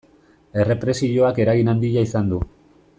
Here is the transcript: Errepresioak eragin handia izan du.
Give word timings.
Errepresioak 0.61 1.41
eragin 1.45 1.71
handia 1.77 2.09
izan 2.09 2.33
du. 2.35 2.45